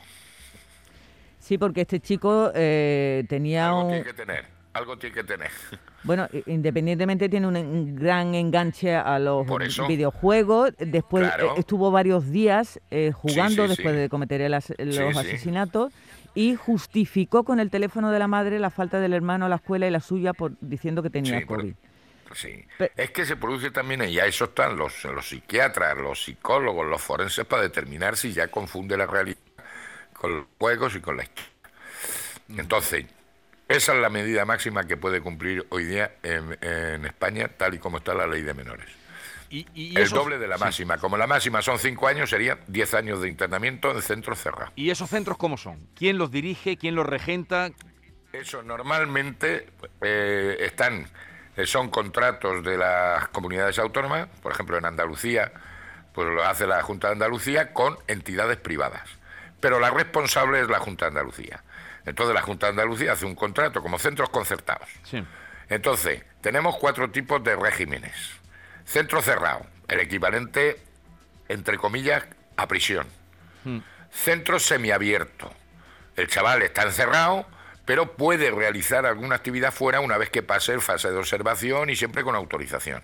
Sí, 1.39 1.57
porque 1.57 1.81
este 1.81 1.99
chico 1.99 2.51
eh, 2.55 3.25
tenía 3.27 3.69
algo 3.69 3.87
tiene 3.89 4.03
que 4.03 4.13
tener, 4.13 4.45
algo 4.73 4.97
tiene 4.97 5.15
que 5.15 5.23
tener. 5.23 5.51
Bueno, 6.05 6.27
independientemente 6.47 7.29
tiene 7.29 7.47
un 7.47 7.95
gran 7.95 8.35
enganche 8.35 8.93
a 8.93 9.19
los 9.19 9.47
videojuegos. 9.87 10.73
Después 10.77 11.31
eh, 11.39 11.45
estuvo 11.55 11.91
varios 11.91 12.29
días 12.29 12.81
jugando 13.13 13.69
después 13.69 13.95
de 13.95 14.09
cometer 14.09 14.51
los 14.51 15.17
asesinatos 15.17 15.93
y 16.35 16.55
justificó 16.55 17.45
con 17.45 17.61
el 17.61 17.69
teléfono 17.69 18.11
de 18.11 18.19
la 18.19 18.27
madre 18.27 18.59
la 18.59 18.69
falta 18.69 18.99
del 18.99 19.13
hermano 19.13 19.45
a 19.45 19.49
la 19.49 19.55
escuela 19.55 19.87
y 19.87 19.91
la 19.91 20.01
suya 20.01 20.33
por 20.33 20.57
diciendo 20.59 21.01
que 21.03 21.09
tenía 21.09 21.45
COVID. 21.45 21.73
Sí. 22.33 22.65
es 22.95 23.11
que 23.11 23.25
se 23.25 23.35
produce 23.35 23.71
también, 23.71 24.03
y 24.09 24.19
a 24.19 24.25
eso 24.25 24.45
están 24.45 24.75
los, 24.75 25.03
los 25.03 25.29
psiquiatras, 25.29 25.97
los 25.97 26.23
psicólogos, 26.23 26.87
los 26.87 27.01
forenses 27.01 27.45
para 27.45 27.61
determinar 27.61 28.17
si 28.17 28.33
ya 28.33 28.47
confunde 28.47 28.97
la 28.97 29.05
realidad 29.05 29.37
con 30.13 30.37
los 30.37 30.45
juegos 30.57 30.95
y 30.95 30.99
con 30.99 31.17
la 31.17 31.23
historia. 31.23 31.51
Entonces, 32.57 33.05
esa 33.67 33.93
es 33.93 33.99
la 33.99 34.09
medida 34.09 34.45
máxima 34.45 34.85
que 34.85 34.97
puede 34.97 35.21
cumplir 35.21 35.65
hoy 35.69 35.85
día 35.85 36.15
en, 36.23 37.05
España, 37.05 37.47
tal 37.47 37.73
y 37.73 37.79
como 37.79 37.97
está 37.97 38.13
la 38.13 38.27
ley 38.27 38.41
de 38.41 38.53
menores. 38.53 38.87
Y, 39.49 39.95
el 39.97 40.09
doble 40.09 40.39
de 40.39 40.47
la 40.47 40.57
máxima. 40.57 40.97
Como 40.97 41.15
la 41.15 41.27
máxima 41.27 41.61
son 41.61 41.77
cinco 41.77 42.07
años, 42.07 42.29
serían 42.29 42.59
diez 42.67 42.93
años 42.93 43.21
de 43.21 43.29
internamiento 43.29 43.91
en 43.91 44.01
centros 44.01 44.39
cerrados. 44.39 44.73
¿Y 44.75 44.89
esos 44.89 45.09
centros 45.09 45.37
cómo 45.37 45.57
son? 45.57 45.87
¿Quién 45.95 46.17
los 46.17 46.31
dirige? 46.31 46.75
¿Quién 46.77 46.95
los 46.95 47.05
regenta? 47.05 47.71
Eso 48.31 48.63
normalmente 48.63 49.67
eh, 50.01 50.57
están, 50.61 51.05
eh, 51.55 51.65
son 51.65 51.89
contratos 51.89 52.63
de 52.63 52.77
las 52.77 53.27
comunidades 53.29 53.77
autónomas, 53.79 54.27
por 54.41 54.51
ejemplo 54.51 54.77
en 54.77 54.85
Andalucía, 54.85 55.51
pues 56.13 56.27
lo 56.27 56.43
hace 56.43 56.67
la 56.67 56.81
Junta 56.83 57.07
de 57.07 57.13
Andalucía 57.13 57.73
con 57.73 57.97
entidades 58.07 58.57
privadas. 58.57 59.09
Pero 59.59 59.79
la 59.79 59.89
responsable 59.89 60.61
es 60.61 60.69
la 60.69 60.79
Junta 60.79 61.05
de 61.05 61.09
Andalucía. 61.09 61.63
Entonces 62.05 62.33
la 62.33 62.41
Junta 62.41 62.67
de 62.67 62.71
Andalucía 62.71 63.13
hace 63.13 63.25
un 63.25 63.35
contrato 63.35 63.81
como 63.81 63.97
centros 63.97 64.29
concertados. 64.29 64.89
Entonces, 65.69 66.23
tenemos 66.41 66.75
cuatro 66.77 67.09
tipos 67.09 67.43
de 67.43 67.55
regímenes. 67.55 68.13
Centro 68.85 69.21
cerrado, 69.21 69.65
el 69.87 70.01
equivalente, 70.01 70.79
entre 71.47 71.77
comillas, 71.77 72.25
a 72.57 72.67
prisión. 72.67 73.07
Hmm. 73.63 73.79
Centro 74.11 74.59
semiabierto. 74.59 75.51
El 76.15 76.27
chaval 76.27 76.61
está 76.61 76.83
encerrado, 76.83 77.47
pero 77.85 78.15
puede 78.15 78.51
realizar 78.51 79.05
alguna 79.05 79.35
actividad 79.35 79.73
fuera 79.73 79.99
una 79.99 80.17
vez 80.17 80.29
que 80.29 80.43
pase 80.43 80.73
el 80.73 80.81
fase 80.81 81.11
de 81.11 81.17
observación 81.17 81.89
y 81.89 81.95
siempre 81.95 82.23
con 82.23 82.35
autorización. 82.35 83.03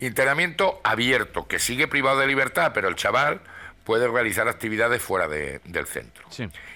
Internamiento 0.00 0.80
abierto, 0.84 1.46
que 1.46 1.58
sigue 1.58 1.86
privado 1.86 2.18
de 2.18 2.26
libertad, 2.26 2.72
pero 2.74 2.88
el 2.88 2.96
chaval 2.96 3.40
puede 3.84 4.08
realizar 4.08 4.48
actividades 4.48 5.02
fuera 5.02 5.28
del 5.28 5.86
centro. 5.86 6.24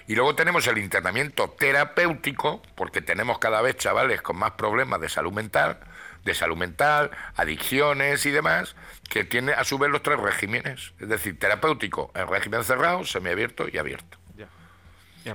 Y 0.07 0.15
luego 0.15 0.35
tenemos 0.35 0.67
el 0.67 0.77
internamiento 0.77 1.49
terapéutico, 1.49 2.61
porque 2.75 3.01
tenemos 3.01 3.39
cada 3.39 3.61
vez 3.61 3.77
chavales 3.77 4.21
con 4.21 4.37
más 4.37 4.51
problemas 4.51 4.99
de 5.01 5.09
salud 5.09 5.31
mental, 5.31 5.79
de 6.23 6.33
salud 6.33 6.57
mental, 6.57 7.11
adicciones 7.35 8.25
y 8.25 8.31
demás, 8.31 8.75
que 9.09 9.23
tiene 9.23 9.53
a 9.53 9.63
su 9.63 9.77
vez 9.77 9.89
los 9.89 10.03
tres 10.03 10.19
regímenes, 10.19 10.93
es 10.99 11.07
decir, 11.07 11.39
terapéutico, 11.39 12.11
en 12.15 12.27
régimen 12.27 12.63
cerrado, 12.63 13.05
semiabierto 13.05 13.67
y 13.71 13.77
abierto. 13.77 14.16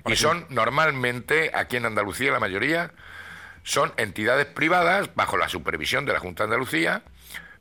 Y 0.06 0.16
son 0.16 0.46
normalmente, 0.48 1.50
aquí 1.54 1.76
en 1.76 1.86
Andalucía 1.86 2.32
la 2.32 2.40
mayoría, 2.40 2.92
son 3.62 3.92
entidades 3.96 4.46
privadas 4.46 5.14
bajo 5.14 5.36
la 5.36 5.48
supervisión 5.48 6.04
de 6.04 6.12
la 6.12 6.18
Junta 6.18 6.44
de 6.44 6.48
Andalucía, 6.48 7.02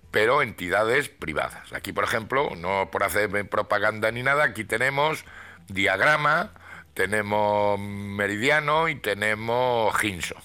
pero 0.10 0.42
entidades 0.42 1.10
privadas. 1.10 1.72
Aquí, 1.74 1.94
por 1.94 2.04
ejemplo, 2.04 2.52
no 2.58 2.90
por 2.92 3.04
hacer 3.04 3.30
propaganda 3.50 4.12
ni 4.12 4.24
nada, 4.24 4.44
aquí 4.44 4.64
tenemos 4.64 5.24
Diagrama, 5.68 6.52
tenemos 6.94 7.80
Meridiano 7.80 8.90
y 8.90 8.96
tenemos 8.96 9.96
Ginso. 9.98 10.36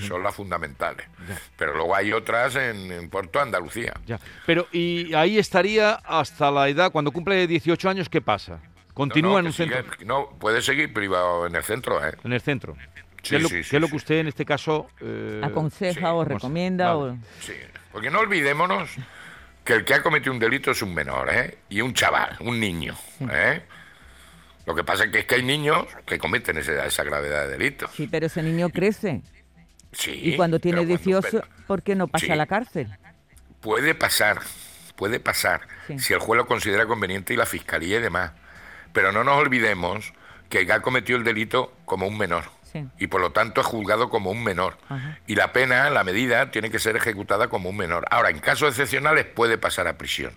son 0.00 0.22
las 0.22 0.34
fundamentales. 0.34 1.06
Pero 1.56 1.74
luego 1.74 1.94
hay 1.94 2.12
otras 2.12 2.54
en, 2.56 3.10
Puerto 3.10 3.40
Andalucía. 3.40 3.94
Pero, 4.46 4.68
¿y 4.72 5.12
ahí 5.14 5.38
estaría 5.38 5.94
hasta 5.94 6.50
la 6.50 6.68
edad, 6.68 6.92
cuando 6.92 7.10
cumple 7.12 7.46
18 7.46 7.88
años, 7.88 8.08
qué 8.08 8.20
pasa? 8.20 8.60
¿Continúa 9.00 9.40
en 9.40 9.46
un 9.46 9.52
centro? 9.54 9.82
No, 10.04 10.28
puede 10.38 10.60
seguir 10.60 10.92
privado 10.92 11.46
en 11.46 11.56
el 11.56 11.62
centro. 11.62 12.06
¿eh? 12.06 12.12
En 12.22 12.34
el 12.34 12.40
centro. 12.42 12.76
¿Qué, 13.22 13.36
es 13.36 13.72
lo, 13.72 13.88
que 13.88 13.96
usted 13.96 14.16
en 14.16 14.28
este 14.28 14.44
caso 14.44 14.90
eh, 15.00 15.40
aconseja 15.42 16.12
o 16.12 16.22
recomienda? 16.22 16.94
O... 16.98 17.16
Sí, 17.40 17.54
porque 17.92 18.10
no 18.10 18.18
olvidémonos 18.18 18.90
que 19.64 19.72
el 19.72 19.86
que 19.86 19.94
ha 19.94 20.02
cometido 20.02 20.34
un 20.34 20.38
delito 20.38 20.72
es 20.72 20.82
un 20.82 20.92
menor, 20.94 21.32
¿eh? 21.32 21.56
Y 21.70 21.80
un 21.80 21.94
chaval, 21.94 22.36
un 22.40 22.60
niño, 22.60 22.94
¿eh? 23.30 23.62
Lo 24.66 24.74
que 24.74 24.84
pasa 24.84 25.04
es 25.04 25.24
que, 25.24 25.34
hay 25.34 25.44
niños 25.44 25.86
que 26.04 26.18
cometen 26.18 26.58
esa, 26.58 27.02
gravedad 27.02 27.46
de 27.46 27.56
delito. 27.56 27.88
Sí, 27.94 28.06
pero 28.06 28.26
ese 28.26 28.42
niño 28.42 28.68
crece. 28.68 29.22
Sí. 29.92 30.12
Y 30.12 30.36
cuando 30.36 30.60
tiene 30.60 30.84
18, 30.84 31.42
¿por 31.66 31.82
qué 31.82 31.94
no 31.94 32.06
pasa 32.06 32.34
a 32.34 32.36
la 32.36 32.44
cárcel? 32.44 32.94
Puede 33.62 33.94
pasar, 33.94 34.40
puede 34.94 35.20
pasar, 35.20 35.62
si 35.96 36.12
el 36.12 36.18
juez 36.18 36.36
lo 36.36 36.46
considera 36.46 36.84
conveniente 36.84 37.32
y 37.32 37.38
la 37.38 37.46
fiscalía 37.46 37.98
y 37.98 38.02
demás. 38.02 38.32
Pero 38.92 39.12
no 39.12 39.24
nos 39.24 39.38
olvidemos 39.38 40.12
que 40.48 40.70
ha 40.72 40.80
cometido 40.80 41.18
el 41.18 41.24
delito 41.24 41.72
como 41.84 42.06
un 42.06 42.18
menor 42.18 42.44
y 42.98 43.06
por 43.06 43.20
lo 43.20 43.32
tanto 43.32 43.60
es 43.60 43.66
juzgado 43.66 44.08
como 44.08 44.30
un 44.30 44.42
menor. 44.42 44.76
Y 45.26 45.34
la 45.34 45.52
pena, 45.52 45.90
la 45.90 46.04
medida, 46.04 46.50
tiene 46.50 46.70
que 46.70 46.78
ser 46.78 46.96
ejecutada 46.96 47.48
como 47.48 47.70
un 47.70 47.76
menor. 47.76 48.06
Ahora, 48.10 48.30
en 48.30 48.38
casos 48.38 48.68
excepcionales 48.70 49.24
puede 49.26 49.58
pasar 49.58 49.88
a 49.88 49.98
prisión. 49.98 50.32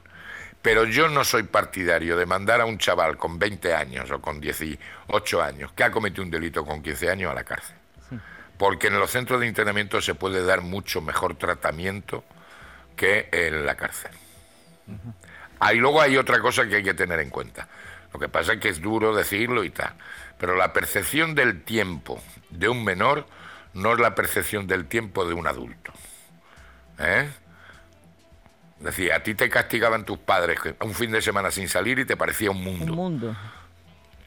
Pero 0.61 0.85
yo 0.85 1.09
no 1.09 1.23
soy 1.25 1.43
partidario 1.43 2.15
de 2.17 2.25
mandar 2.25 2.61
a 2.61 2.65
un 2.65 2.77
chaval 2.77 3.17
con 3.17 3.37
20 3.37 3.73
años 3.73 4.09
o 4.11 4.21
con 4.21 4.39
18 4.39 5.43
años 5.43 5.73
que 5.73 5.83
ha 5.83 5.91
cometido 5.91 6.23
un 6.23 6.31
delito 6.31 6.65
con 6.65 6.81
15 6.81 7.09
años 7.09 7.31
a 7.31 7.35
la 7.35 7.43
cárcel. 7.43 7.75
Porque 8.57 8.87
en 8.87 8.97
los 8.97 9.11
centros 9.11 9.41
de 9.41 9.47
internamiento 9.47 10.01
se 10.01 10.15
puede 10.15 10.45
dar 10.45 10.61
mucho 10.61 11.01
mejor 11.01 11.35
tratamiento 11.35 12.23
que 12.95 13.27
en 13.31 13.65
la 13.65 13.75
cárcel. 13.75 14.11
Ahí 15.59 15.77
luego 15.77 16.01
hay 16.01 16.17
otra 16.17 16.39
cosa 16.39 16.65
que 16.67 16.77
hay 16.77 16.83
que 16.83 16.93
tener 16.93 17.19
en 17.19 17.29
cuenta. 17.29 17.67
Lo 18.13 18.19
que 18.19 18.29
pasa 18.29 18.53
es 18.53 18.59
que 18.59 18.69
es 18.69 18.81
duro 18.81 19.15
decirlo 19.15 19.63
y 19.63 19.71
tal. 19.71 19.93
Pero 20.37 20.55
la 20.55 20.71
percepción 20.71 21.35
del 21.35 21.63
tiempo 21.63 22.21
de 22.49 22.69
un 22.69 22.83
menor 22.83 23.25
no 23.73 23.93
es 23.93 23.99
la 23.99 24.13
percepción 24.13 24.67
del 24.67 24.85
tiempo 24.85 25.25
de 25.25 25.33
un 25.33 25.47
adulto. 25.47 25.91
¿Eh? 26.99 27.27
Es 28.79 28.83
decir, 28.83 29.13
a 29.13 29.23
ti 29.23 29.33
te 29.33 29.49
castigaban 29.49 30.05
tus 30.05 30.19
padres 30.19 30.59
un 30.81 30.93
fin 30.93 31.11
de 31.11 31.21
semana 31.21 31.51
sin 31.51 31.67
salir 31.69 31.99
y 31.99 32.05
te 32.05 32.17
parecía 32.17 32.51
un 32.51 32.63
mundo. 32.63 32.91
Un 32.91 32.97
mundo. 32.97 33.35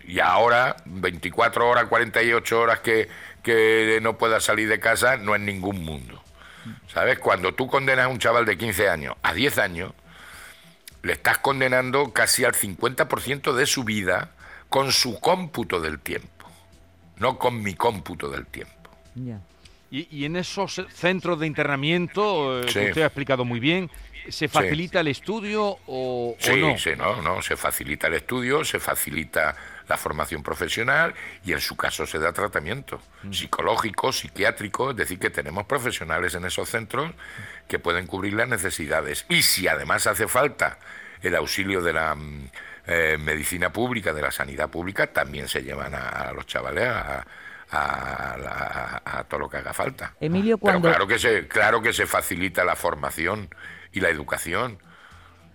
Y 0.05 0.21
ahora, 0.21 0.77
24 0.85 1.69
horas, 1.69 1.87
48 1.87 2.61
horas 2.61 2.81
que, 2.81 3.09
que 3.43 3.99
no 4.03 4.17
puedas 4.17 4.45
salir 4.45 4.69
de 4.69 4.79
casa, 4.81 5.17
no 5.17 5.35
es 5.35 5.41
ningún 5.41 5.85
mundo. 5.85 6.23
¿Sabes? 6.89 7.19
Cuando 7.19 7.55
tú 7.55 7.69
condenas 7.69 8.07
a 8.07 8.09
un 8.09 8.19
chaval 8.19 8.45
de 8.45 8.57
15 8.57 8.89
años 8.89 9.15
a 9.23 9.33
10 9.35 9.59
años, 9.59 9.93
le 11.07 11.15
estás 11.15 11.39
condenando 11.39 12.13
casi 12.13 12.45
al 12.45 12.53
50% 12.53 13.55
de 13.55 13.67
su 13.67 13.85
vida 13.85 14.33
con 14.69 14.93
su 14.93 15.21
cómputo 15.21 15.81
del 15.81 16.01
tiempo, 16.01 16.51
no 17.19 17.39
con 17.39 17.63
mi 17.63 17.75
cómputo 17.75 18.29
del 18.29 18.47
tiempo. 18.47 18.73
Y, 19.91 20.25
en 20.25 20.37
esos 20.37 20.85
centros 20.91 21.39
de 21.41 21.47
internamiento, 21.47 22.61
eh, 22.61 22.67
que 22.67 22.89
usted 22.89 23.03
ha 23.03 23.07
explicado 23.07 23.45
muy 23.45 23.61
bien, 23.61 23.89
¿se 24.29 24.49
facilita 24.49 25.01
el 25.01 25.09
estudio 25.09 25.79
o, 25.87 26.37
sí, 26.39 26.61
no? 26.61 26.77
Sí, 26.77 26.91
no, 26.99 27.23
no, 27.23 27.41
se 27.41 27.57
facilita 27.57 28.09
el 28.09 28.15
estudio, 28.15 28.65
se 28.65 28.81
facilita 28.81 29.57
la 29.89 29.97
formación 29.97 30.43
profesional 30.43 31.15
y 31.45 31.53
en 31.53 31.61
su 31.61 31.77
caso 31.77 32.07
se 32.07 32.19
da 32.19 32.33
tratamiento 32.33 33.01
mm. 33.23 33.33
psicológico, 33.33 34.13
psiquiátrico, 34.13 34.91
es 34.91 34.97
decir, 34.97 35.19
que 35.19 35.31
tenemos 35.31 35.67
profesionales 35.67 36.35
en 36.35 36.45
esos 36.45 36.69
centros 36.69 37.13
que 37.69 37.79
pueden 37.79 38.07
cubrir 38.07 38.35
las 38.35 38.49
necesidades. 38.49 39.27
Y 39.29 39.43
si 39.43 39.69
además 39.69 40.07
hace 40.07 40.29
falta 40.29 40.79
el 41.23 41.35
auxilio 41.37 41.83
de 41.83 41.93
la 41.93 42.15
mm, 42.15 42.51
eh, 42.87 43.17
medicina 43.19 43.73
pública, 43.73 44.13
de 44.13 44.23
la 44.23 44.31
sanidad 44.31 44.69
pública, 44.69 45.09
también 45.09 45.49
se 45.49 45.63
llevan 45.63 45.95
a, 45.95 46.33
los 46.33 46.47
chavales 46.47 46.89
a, 46.89 47.25
todo 49.29 49.41
lo 49.41 49.49
que 49.49 49.57
haga 49.57 49.73
falta. 49.73 50.15
Emilio, 50.21 50.57
cuando... 50.57 50.83
Pero 50.83 50.95
claro 50.95 51.07
que, 51.09 51.19
se, 51.19 51.49
claro 51.49 51.83
que 51.83 51.93
se 51.93 52.07
facilita 52.07 52.65
la 52.65 52.77
formación 52.77 53.49
y 53.93 54.01
la 54.01 54.09
educación. 54.09 54.79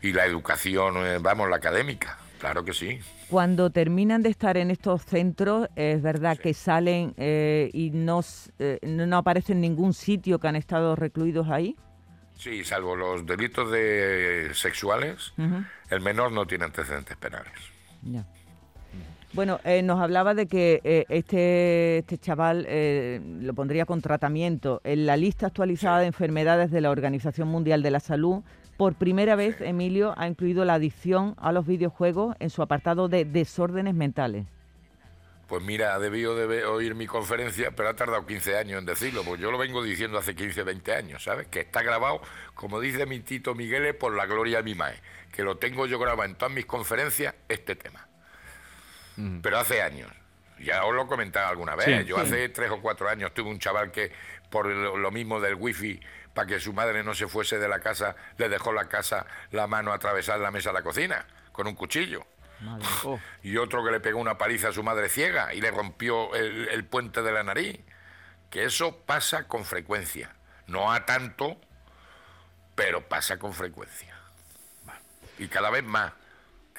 Y 0.01 0.13
la 0.13 0.25
educación, 0.25 1.05
eh, 1.05 1.19
vamos, 1.21 1.49
la 1.49 1.57
académica. 1.57 2.17
Claro 2.41 2.65
que 2.65 2.73
sí. 2.73 2.99
Cuando 3.29 3.69
terminan 3.69 4.23
de 4.23 4.29
estar 4.29 4.57
en 4.57 4.71
estos 4.71 5.05
centros, 5.05 5.69
es 5.75 6.01
verdad 6.01 6.37
que 6.37 6.55
salen 6.55 7.13
eh, 7.17 7.69
y 7.71 7.91
no, 7.91 8.21
no 8.81 9.17
aparecen 9.17 9.57
en 9.57 9.61
ningún 9.61 9.93
sitio 9.93 10.39
que 10.39 10.47
han 10.47 10.55
estado 10.55 10.95
recluidos 10.95 11.47
ahí. 11.49 11.77
Sí, 12.35 12.63
salvo 12.63 12.95
los 12.95 13.23
delitos 13.27 13.71
de 13.71 14.49
sexuales, 14.55 15.33
el 15.91 16.01
menor 16.01 16.31
no 16.31 16.47
tiene 16.47 16.65
antecedentes 16.65 17.15
penales. 17.15 17.53
Bueno, 19.33 19.59
eh, 19.63 19.81
nos 19.81 20.01
hablaba 20.01 20.33
de 20.33 20.47
que 20.47 20.81
eh, 20.83 21.05
este, 21.07 21.99
este 21.99 22.17
chaval 22.17 22.65
eh, 22.67 23.21
lo 23.41 23.53
pondría 23.53 23.85
con 23.85 24.01
tratamiento. 24.01 24.81
En 24.83 25.05
la 25.05 25.15
lista 25.15 25.47
actualizada 25.47 25.99
de 25.99 26.07
enfermedades 26.07 26.69
de 26.69 26.81
la 26.81 26.89
Organización 26.89 27.47
Mundial 27.47 27.81
de 27.81 27.91
la 27.91 28.01
Salud, 28.01 28.43
por 28.81 28.95
primera 28.95 29.35
vez, 29.35 29.61
Emilio 29.61 30.15
ha 30.17 30.25
incluido 30.25 30.65
la 30.65 30.73
adicción 30.73 31.35
a 31.37 31.51
los 31.51 31.67
videojuegos 31.67 32.35
en 32.39 32.49
su 32.49 32.63
apartado 32.63 33.09
de 33.09 33.25
desórdenes 33.25 33.93
mentales. 33.93 34.47
Pues 35.45 35.61
mira, 35.63 35.93
ha 35.93 35.99
debido 35.99 36.35
de 36.35 36.65
oír 36.65 36.95
mi 36.95 37.05
conferencia, 37.05 37.75
pero 37.75 37.89
ha 37.89 37.95
tardado 37.95 38.25
15 38.25 38.57
años 38.57 38.79
en 38.79 38.87
decirlo, 38.87 39.23
pues 39.23 39.39
yo 39.39 39.51
lo 39.51 39.59
vengo 39.59 39.83
diciendo 39.83 40.17
hace 40.17 40.33
15, 40.33 40.63
20 40.63 40.95
años, 40.95 41.23
¿sabes? 41.23 41.45
Que 41.45 41.59
está 41.59 41.83
grabado, 41.83 42.21
como 42.55 42.79
dice 42.79 43.05
mi 43.05 43.19
tito 43.19 43.53
Miguel, 43.53 43.95
por 43.95 44.15
la 44.15 44.25
gloria 44.25 44.57
de 44.57 44.63
mi 44.63 44.73
mae, 44.73 44.95
que 45.31 45.43
lo 45.43 45.57
tengo 45.57 45.85
yo 45.85 45.99
grabado 45.99 46.23
en 46.23 46.33
todas 46.33 46.51
mis 46.51 46.65
conferencias, 46.65 47.35
este 47.49 47.75
tema. 47.75 48.07
Pero 49.43 49.59
hace 49.59 49.83
años. 49.83 50.09
Ya 50.59 50.85
os 50.85 50.95
lo 50.95 51.03
he 51.03 51.07
comentado 51.07 51.49
alguna 51.49 51.75
vez. 51.75 52.03
yo 52.07 52.17
hace 52.17 52.49
tres 52.49 52.71
o 52.71 52.81
cuatro 52.81 53.07
años 53.07 53.31
tuve 53.31 53.49
un 53.49 53.59
chaval 53.59 53.91
que, 53.91 54.11
por 54.51 54.67
lo 54.67 55.11
mismo 55.11 55.39
del 55.39 55.55
wifi, 55.55 55.99
para 56.35 56.45
que 56.45 56.59
su 56.59 56.73
madre 56.73 57.03
no 57.03 57.15
se 57.15 57.27
fuese 57.27 57.57
de 57.57 57.67
la 57.67 57.79
casa, 57.79 58.15
le 58.37 58.49
dejó 58.49 58.71
la 58.71 58.85
casa 58.87 59.25
la 59.49 59.65
mano 59.65 59.91
atravesar 59.91 60.39
la 60.39 60.51
mesa 60.51 60.69
de 60.69 60.73
la 60.73 60.83
cocina 60.83 61.25
con 61.51 61.67
un 61.67 61.73
cuchillo. 61.73 62.25
Oh. 63.03 63.19
Y 63.41 63.57
otro 63.57 63.83
que 63.83 63.91
le 63.91 63.99
pegó 63.99 64.19
una 64.19 64.37
paliza 64.37 64.69
a 64.69 64.71
su 64.71 64.83
madre 64.83 65.09
ciega 65.09 65.53
y 65.53 65.61
le 65.61 65.71
rompió 65.71 66.35
el, 66.35 66.85
puente 66.85 67.23
de 67.23 67.31
la 67.31 67.43
nariz. 67.43 67.79
Que 68.51 68.65
eso 68.65 68.97
pasa 68.97 69.47
con 69.47 69.65
frecuencia. 69.65 70.35
No 70.67 70.91
a 70.91 71.05
tanto, 71.05 71.59
pero 72.75 73.07
pasa 73.07 73.39
con 73.39 73.53
frecuencia. 73.53 74.15
Y 75.39 75.47
cada 75.47 75.69
vez 75.69 75.83
más. 75.83 76.11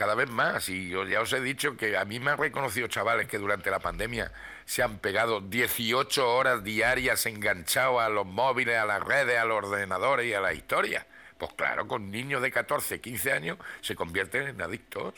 Cada 0.02 0.16
vez 0.16 0.28
más. 0.28 0.68
Y 0.68 0.88
yo 0.88 1.04
ya 1.04 1.20
os 1.20 1.32
he 1.32 1.40
dicho 1.40 1.76
que 1.76 1.96
a 1.96 2.04
mí 2.04 2.18
me 2.18 2.32
han 2.32 2.38
reconocido 2.38 2.88
chavales 2.88 3.28
que 3.28 3.38
durante 3.38 3.70
la 3.70 3.78
pandemia 3.78 4.32
se 4.64 4.82
han 4.82 4.98
pegado 4.98 5.40
18 5.40 6.28
horas 6.28 6.64
diarias 6.64 7.24
enganchados 7.26 8.02
a 8.02 8.08
los 8.08 8.26
móviles, 8.26 8.76
a 8.78 8.84
las 8.84 9.00
redes, 9.00 9.38
a 9.38 9.44
los 9.44 9.58
ordenadores 9.58 10.26
y 10.26 10.34
a 10.34 10.40
la 10.40 10.54
historia. 10.54 11.06
Pues 11.38 11.52
claro, 11.52 11.86
con 11.86 12.10
niños 12.10 12.42
de 12.42 12.50
14, 12.50 13.00
15 13.00 13.32
años 13.32 13.58
se 13.80 13.94
convierten 13.94 14.48
en 14.48 14.60
adictos. 14.60 15.14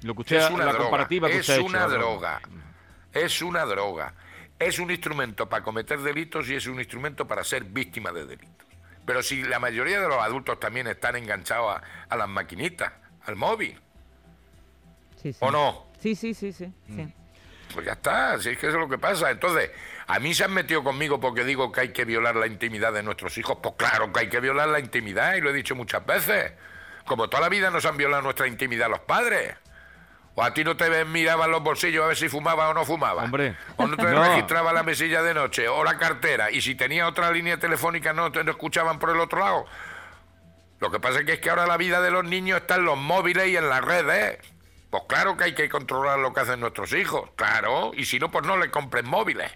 Lo 0.00 0.14
que 0.14 0.22
usted, 0.22 0.36
es 0.38 0.50
una 0.50 0.72
droga, 0.72 1.06
es 1.28 1.48
una 1.50 1.86
droga, 1.86 2.40
es 3.12 3.42
una 3.42 3.66
droga, 3.66 4.14
es 4.58 4.78
un 4.78 4.90
instrumento 4.90 5.50
para 5.50 5.62
cometer 5.62 6.00
delitos 6.00 6.48
y 6.48 6.54
es 6.54 6.66
un 6.66 6.78
instrumento 6.78 7.28
para 7.28 7.44
ser 7.44 7.64
víctima 7.64 8.10
de 8.10 8.24
delitos. 8.24 8.66
Pero 9.04 9.22
si 9.22 9.42
la 9.42 9.58
mayoría 9.58 10.00
de 10.00 10.08
los 10.08 10.18
adultos 10.18 10.60
también 10.60 10.86
están 10.86 11.16
enganchados 11.16 11.82
a, 12.08 12.16
las 12.16 12.28
maquinitas, 12.28 12.92
al 13.30 13.36
móvil, 13.36 13.80
¿o 15.40 15.50
no? 15.50 15.86
Sí, 16.00 16.14
sí, 16.14 16.34
sí, 16.34 16.52
sí. 16.52 16.72
Mm. 16.88 17.06
Pues 17.72 17.86
ya 17.86 17.92
está, 17.92 18.38
si 18.38 18.50
es 18.50 18.58
que 18.58 18.66
eso 18.66 18.76
es 18.76 18.82
lo 18.82 18.88
que 18.88 18.98
pasa. 18.98 19.30
Entonces, 19.30 19.70
a 20.06 20.18
mí 20.18 20.34
se 20.34 20.44
han 20.44 20.52
metido 20.52 20.82
conmigo 20.82 21.20
porque 21.20 21.44
digo 21.44 21.70
que 21.70 21.82
hay 21.82 21.92
que 21.92 22.04
violar 22.04 22.34
la 22.34 22.46
intimidad 22.46 22.92
de 22.92 23.02
nuestros 23.02 23.38
hijos. 23.38 23.58
Pues 23.62 23.74
claro 23.76 24.12
que 24.12 24.20
hay 24.20 24.28
que 24.28 24.40
violar 24.40 24.68
la 24.68 24.80
intimidad, 24.80 25.34
y 25.34 25.40
lo 25.40 25.50
he 25.50 25.52
dicho 25.52 25.76
muchas 25.76 26.04
veces. 26.04 26.52
Como 27.06 27.28
toda 27.28 27.42
la 27.42 27.48
vida 27.48 27.70
nos 27.70 27.84
han 27.86 27.96
violado 27.96 28.22
nuestra 28.22 28.46
intimidad 28.46 28.90
los 28.90 29.00
padres. 29.00 29.54
¿O 30.34 30.42
a 30.42 30.54
ti 30.54 30.64
no 30.64 30.76
te 30.76 31.04
miraban 31.04 31.50
los 31.50 31.62
bolsillos 31.62 32.04
a 32.04 32.08
ver 32.08 32.16
si 32.16 32.28
fumaba 32.28 32.68
o 32.68 32.74
no 32.74 32.84
fumaba? 32.84 33.24
Hombre. 33.24 33.56
¿O 33.76 33.86
no 33.86 33.96
te 33.96 34.04
registraba 34.14 34.72
la 34.72 34.82
mesilla 34.82 35.22
de 35.22 35.34
noche 35.34 35.68
o 35.68 35.82
la 35.84 35.98
cartera? 35.98 36.50
Y 36.50 36.60
si 36.60 36.74
tenía 36.74 37.06
otra 37.08 37.30
línea 37.30 37.58
telefónica 37.58 38.12
no 38.12 38.30
te 38.30 38.48
escuchaban 38.48 38.98
por 38.98 39.10
el 39.10 39.20
otro 39.20 39.40
lado. 39.40 39.66
Lo 40.80 40.90
que 40.90 40.98
pasa 40.98 41.20
es 41.20 41.26
que, 41.26 41.34
es 41.34 41.40
que 41.40 41.50
ahora 41.50 41.66
la 41.66 41.76
vida 41.76 42.00
de 42.00 42.10
los 42.10 42.24
niños 42.24 42.60
está 42.60 42.76
en 42.76 42.84
los 42.84 42.98
móviles 42.98 43.48
y 43.48 43.56
en 43.56 43.68
las 43.68 43.84
redes. 43.84 44.38
Pues 44.90 45.02
claro 45.06 45.36
que 45.36 45.44
hay 45.44 45.54
que 45.54 45.68
controlar 45.68 46.18
lo 46.18 46.32
que 46.32 46.40
hacen 46.40 46.58
nuestros 46.58 46.92
hijos, 46.92 47.30
claro. 47.36 47.92
Y 47.94 48.06
si 48.06 48.18
no, 48.18 48.30
pues 48.30 48.44
no 48.44 48.56
le 48.56 48.70
compren 48.70 49.06
móviles. 49.06 49.52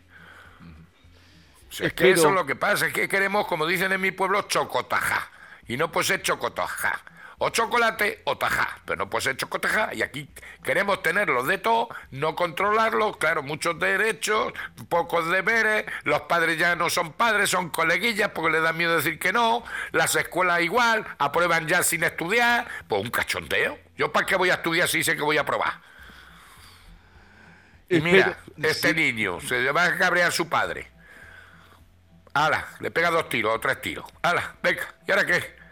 es 1.80 1.92
que 1.92 2.10
eso 2.10 2.28
es 2.28 2.34
lo 2.34 2.46
que 2.46 2.54
pasa, 2.54 2.86
es 2.86 2.92
que 2.92 3.08
queremos, 3.08 3.46
como 3.46 3.66
dicen 3.66 3.90
en 3.92 4.00
mi 4.00 4.12
pueblo, 4.12 4.42
chocotajá. 4.42 5.30
Y 5.66 5.76
no 5.76 5.90
puede 5.90 6.06
ser 6.06 6.22
chocotajá 6.22 7.02
o 7.38 7.50
chocolate 7.50 8.22
o 8.24 8.36
tajá, 8.38 8.78
pero 8.84 8.96
no 8.98 9.10
puede 9.10 9.24
ser 9.24 9.36
chocotajá. 9.36 9.94
Y 9.94 10.02
aquí 10.02 10.28
queremos 10.62 11.02
tenerlo 11.02 11.42
de 11.42 11.58
todo, 11.58 11.88
no 12.10 12.34
controlarlo, 12.34 13.14
claro, 13.18 13.42
muchos 13.42 13.78
derechos, 13.78 14.52
pocos 14.88 15.28
deberes, 15.30 15.84
los 16.04 16.22
padres 16.22 16.58
ya 16.58 16.76
no 16.76 16.90
son 16.90 17.12
padres, 17.12 17.50
son 17.50 17.70
coleguillas 17.70 18.30
porque 18.30 18.50
les 18.50 18.62
da 18.62 18.72
miedo 18.72 18.96
decir 18.96 19.18
que 19.18 19.32
no, 19.32 19.64
las 19.92 20.14
escuelas 20.16 20.60
igual, 20.60 21.06
aprueban 21.18 21.66
ya 21.66 21.82
sin 21.82 22.04
estudiar, 22.04 22.66
pues 22.88 23.02
un 23.02 23.10
cachondeo. 23.10 23.78
¿Yo 23.96 24.12
para 24.12 24.26
qué 24.26 24.36
voy 24.36 24.50
a 24.50 24.54
estudiar 24.54 24.88
si 24.88 25.04
sé 25.04 25.16
que 25.16 25.22
voy 25.22 25.38
a 25.38 25.42
aprobar? 25.42 25.80
Y 27.88 28.00
mira, 28.00 28.38
este 28.62 28.94
niño 28.94 29.40
se 29.40 29.70
va 29.70 29.84
a 29.84 29.96
cabrear 29.96 30.32
su 30.32 30.48
padre. 30.48 30.90
¡Hala! 32.32 32.66
Le 32.80 32.90
pega 32.90 33.10
dos 33.10 33.28
tiros 33.28 33.54
o 33.54 33.60
tres 33.60 33.80
tiros. 33.80 34.04
¡Hala! 34.22 34.56
Venga, 34.60 34.82
¿y 35.06 35.10
ahora 35.12 35.24
qué? 35.24 35.63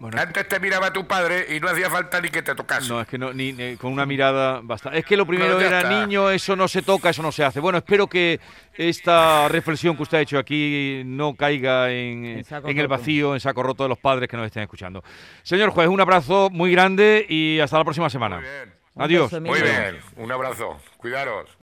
Antes 0.00 0.46
te 0.46 0.60
miraba 0.60 0.92
tu 0.92 1.06
padre 1.08 1.56
y 1.56 1.58
no 1.58 1.68
hacía 1.68 1.90
falta 1.90 2.20
ni 2.20 2.28
que 2.28 2.40
te 2.40 2.54
tocase. 2.54 2.88
No, 2.88 3.00
es 3.00 3.08
que 3.08 3.18
no, 3.18 3.32
ni, 3.32 3.76
con 3.76 3.92
una 3.92 4.06
mirada 4.06 4.60
basta. 4.62 4.90
Es 4.90 5.04
que 5.04 5.16
lo 5.16 5.26
primero 5.26 5.60
era 5.60 5.82
niño, 5.82 6.30
eso 6.30 6.54
no 6.54 6.68
se 6.68 6.82
toca, 6.82 7.10
eso 7.10 7.22
no 7.22 7.32
se 7.32 7.44
hace. 7.44 7.58
Bueno, 7.58 7.78
espero 7.78 8.06
que 8.06 8.38
esta 8.74 9.48
reflexión 9.48 9.96
que 9.96 10.02
usted 10.04 10.18
ha 10.18 10.20
hecho 10.20 10.38
aquí 10.38 11.02
no 11.04 11.34
caiga 11.34 11.90
en, 11.90 12.44
en, 12.64 12.78
el 12.78 12.86
vacío, 12.86 13.34
en 13.34 13.40
saco 13.40 13.62
roto 13.64 13.82
de 13.82 13.88
los 13.88 13.98
padres 13.98 14.28
que 14.28 14.36
nos 14.36 14.46
estén 14.46 14.62
escuchando. 14.62 15.02
Señor 15.42 15.70
juez, 15.70 15.88
un 15.88 16.00
abrazo 16.00 16.48
muy 16.48 16.70
grande 16.70 17.26
y 17.28 17.58
hasta 17.58 17.78
la 17.78 17.84
próxima 17.84 18.08
semana. 18.08 18.36
Muy 18.36 18.44
bien. 18.44 18.74
Adiós. 18.94 19.32
Muy 19.40 19.62
bien, 19.62 19.98
un 20.16 20.30
abrazo. 20.30 20.76
Cuidaros. 20.96 21.50